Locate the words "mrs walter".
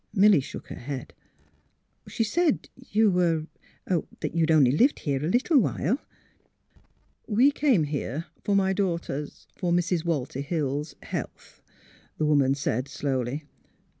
9.71-10.39